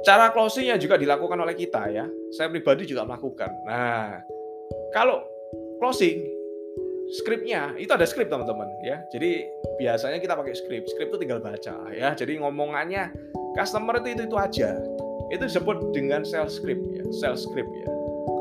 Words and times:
Cara 0.00 0.32
closingnya 0.32 0.80
juga 0.80 0.96
dilakukan 0.96 1.36
oleh 1.36 1.52
kita 1.52 1.92
ya. 1.92 2.08
Saya 2.32 2.48
pribadi 2.48 2.88
juga 2.88 3.04
melakukan. 3.04 3.52
Nah, 3.68 4.24
kalau 4.96 5.20
closing 5.76 6.24
skripnya 7.10 7.74
itu 7.76 7.90
ada 7.90 8.06
skrip 8.06 8.30
teman-teman 8.30 8.70
ya. 8.80 9.02
Jadi 9.10 9.44
biasanya 9.76 10.22
kita 10.22 10.38
pakai 10.38 10.54
skrip. 10.56 10.86
Skrip 10.88 11.12
itu 11.12 11.18
tinggal 11.20 11.42
baca 11.42 11.90
ya. 11.92 12.14
Jadi 12.14 12.40
ngomongannya 12.40 13.12
customer 13.58 13.98
itu 14.00 14.14
itu, 14.14 14.22
itu 14.30 14.36
aja. 14.38 14.78
Itu 15.30 15.46
disebut 15.46 15.94
dengan 15.94 16.26
sales 16.26 16.58
script 16.58 16.82
ya, 16.90 17.04
sales 17.14 17.46
script 17.46 17.70
ya. 17.70 17.88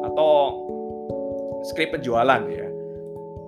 Atau 0.09 0.31
skrip 1.69 1.93
penjualan 1.93 2.41
ya. 2.49 2.67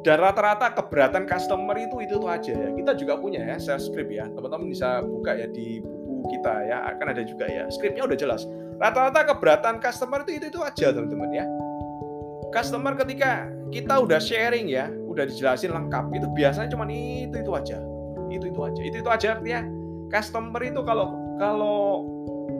Dan 0.01 0.17
rata-rata 0.17 0.73
keberatan 0.73 1.29
customer 1.29 1.77
itu 1.77 2.01
itu, 2.01 2.17
itu 2.17 2.27
aja 2.27 2.53
ya. 2.53 2.70
Kita 2.73 2.91
juga 2.98 3.21
punya 3.21 3.45
ya 3.45 3.57
sales 3.62 3.85
script 3.85 4.09
ya. 4.09 4.25
Teman-teman 4.34 4.70
bisa 4.70 5.05
buka 5.05 5.37
ya 5.37 5.45
di 5.49 5.81
kita 6.27 6.53
ya 6.67 6.77
akan 6.93 7.05
ada 7.13 7.23
juga 7.25 7.45
ya. 7.48 7.66
Skripnya 7.71 8.05
udah 8.05 8.17
jelas. 8.17 8.45
Rata-rata 8.81 9.34
keberatan 9.34 9.77
customer 9.77 10.25
itu 10.25 10.41
itu 10.41 10.45
itu 10.57 10.59
aja 10.62 10.93
teman-teman 10.93 11.29
ya. 11.34 11.45
Customer 12.52 12.93
ketika 12.99 13.48
kita 13.71 14.02
udah 14.03 14.20
sharing 14.20 14.67
ya 14.67 14.91
udah 15.07 15.23
dijelasin 15.23 15.71
lengkap 15.71 16.12
itu 16.12 16.27
biasanya 16.35 16.70
cuma 16.73 16.85
itu 16.89 17.35
itu 17.38 17.52
aja. 17.53 17.79
Itu 18.27 18.45
itu 18.49 18.59
aja. 18.62 18.81
Itu 18.81 18.95
itu 19.02 19.09
aja 19.09 19.27
artinya 19.38 19.62
customer 20.12 20.62
itu 20.65 20.81
kalau 20.84 21.15
kalau 21.39 21.79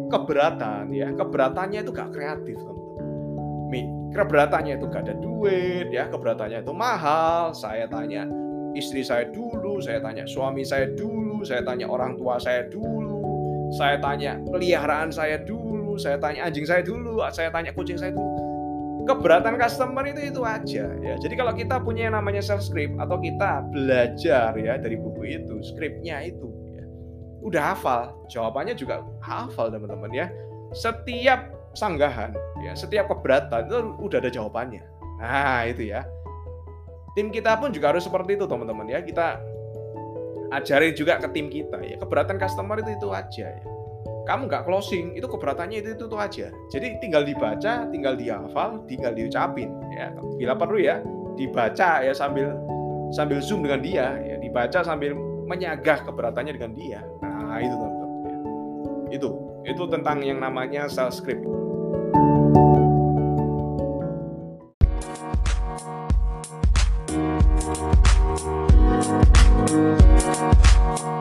keberatan 0.08 0.92
ya 0.92 1.12
keberatannya 1.16 1.80
itu 1.84 1.92
gak 1.92 2.12
kreatif 2.16 2.58
teman-teman. 2.60 3.86
Keberatannya 4.12 4.76
itu 4.76 4.86
gak 4.92 5.08
ada 5.08 5.16
duit 5.16 5.88
ya 5.90 6.08
keberatannya 6.12 6.64
itu 6.64 6.74
mahal. 6.76 7.56
Saya 7.56 7.88
tanya 7.88 8.28
istri 8.76 9.04
saya 9.04 9.28
dulu 9.32 9.84
saya 9.84 10.00
tanya 10.00 10.24
suami 10.28 10.64
saya 10.64 10.92
dulu 10.96 11.44
saya 11.44 11.64
tanya 11.64 11.88
orang 11.92 12.16
tua 12.16 12.40
saya 12.40 12.68
dulu 12.68 13.21
saya 13.72 13.96
tanya 14.04 14.36
peliharaan 14.48 15.10
saya 15.12 15.40
dulu, 15.40 15.96
saya 15.96 16.20
tanya 16.20 16.48
anjing 16.48 16.68
saya 16.68 16.84
dulu, 16.84 17.24
saya 17.32 17.48
tanya 17.52 17.72
kucing 17.72 17.96
saya 17.96 18.12
dulu. 18.12 18.40
Keberatan 19.08 19.58
customer 19.58 20.06
itu 20.06 20.30
itu 20.30 20.42
aja 20.46 20.86
ya. 21.02 21.14
Jadi 21.18 21.34
kalau 21.34 21.56
kita 21.56 21.82
punya 21.82 22.12
yang 22.12 22.16
namanya 22.20 22.44
self 22.44 22.62
script 22.62 22.94
atau 23.02 23.18
kita 23.18 23.66
belajar 23.74 24.54
ya 24.60 24.78
dari 24.78 25.00
buku 25.00 25.26
itu, 25.26 25.56
scriptnya 25.66 26.22
itu 26.22 26.48
ya, 26.76 26.86
udah 27.42 27.74
hafal, 27.74 28.14
jawabannya 28.30 28.78
juga 28.78 29.02
hafal 29.24 29.74
teman-teman 29.74 30.12
ya. 30.14 30.28
Setiap 30.76 31.50
sanggahan 31.74 32.36
ya, 32.62 32.78
setiap 32.78 33.10
keberatan 33.10 33.68
itu 33.68 33.78
udah 34.04 34.18
ada 34.22 34.32
jawabannya. 34.32 34.84
Nah, 35.18 35.66
itu 35.66 35.90
ya. 35.90 36.06
Tim 37.12 37.28
kita 37.28 37.60
pun 37.60 37.76
juga 37.76 37.92
harus 37.92 38.08
seperti 38.08 38.40
itu 38.40 38.48
teman-teman 38.48 38.88
ya. 38.88 39.04
Kita 39.04 39.42
ajarin 40.52 40.94
juga 40.94 41.18
ke 41.18 41.28
tim 41.32 41.48
kita. 41.48 41.80
Ya 41.82 41.96
keberatan 41.98 42.36
customer 42.38 42.80
itu 42.84 42.92
itu 42.94 43.08
aja 43.10 43.48
ya. 43.56 43.64
Kamu 44.28 44.46
nggak 44.46 44.70
closing 44.70 45.18
itu 45.18 45.26
keberatannya 45.26 45.82
itu, 45.82 45.98
itu 45.98 46.18
aja. 46.20 46.48
Jadi 46.70 46.88
tinggal 47.02 47.26
dibaca 47.26 47.90
tinggal 47.90 48.14
dihafal 48.14 48.84
tinggal 48.86 49.16
diucapin. 49.16 49.72
Ya 49.96 50.14
bila 50.38 50.54
perlu 50.54 50.78
ya 50.78 51.02
dibaca 51.40 52.06
ya 52.06 52.14
sambil 52.14 52.54
sambil 53.16 53.40
zoom 53.42 53.66
dengan 53.66 53.82
dia. 53.82 54.08
Ya 54.22 54.36
dibaca 54.38 54.84
sambil 54.86 55.16
menyagah 55.48 56.06
keberatannya 56.06 56.54
dengan 56.54 56.72
dia. 56.78 57.00
Nah 57.24 57.60
itu 57.60 57.76
teman-teman 57.76 58.20
ya. 58.24 58.38
itu 59.20 59.30
itu 59.62 59.84
tentang 59.90 60.24
yang 60.24 60.40
namanya 60.40 60.88
sales 60.88 61.20
script 61.20 61.44
you 71.00 71.21